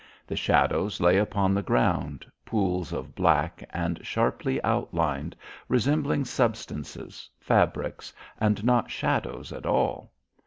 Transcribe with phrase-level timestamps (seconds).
[0.25, 5.35] The shadows lay upon the ground, pools of black and sharply outlined,
[5.67, 10.11] resembling substances, fabrics, and not shadows at all.